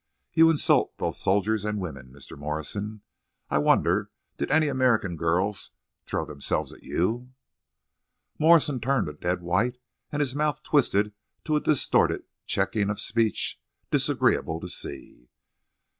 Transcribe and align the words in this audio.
You 0.33 0.49
insult 0.49 0.97
both 0.97 1.15
soldiers 1.15 1.63
and 1.63 1.77
women, 1.79 2.11
Mr. 2.11 2.35
Morrison. 2.35 3.01
I 3.51 3.59
wonder—did 3.59 4.49
any 4.49 4.67
American 4.67 5.15
girls 5.15 5.69
throw 6.07 6.25
themselves 6.25 6.73
at 6.73 6.81
you?" 6.81 7.33
Morrison 8.39 8.79
turned 8.79 9.09
a 9.09 9.13
dead 9.13 9.43
white, 9.43 9.77
and 10.11 10.19
his 10.19 10.33
mouth 10.35 10.63
twisted 10.63 11.13
to 11.43 11.55
a 11.55 11.61
distorted 11.61 12.23
checking 12.47 12.89
of 12.89 12.99
speech, 12.99 13.59
disagreeable 13.91 14.59
to 14.61 14.69
see. 14.69 15.29